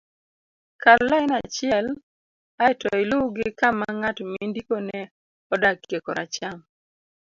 [0.81, 1.87] kal lain achiel
[2.63, 4.99] aeto iluw gi kama ng'at mindikone
[5.53, 6.57] odakie kor acham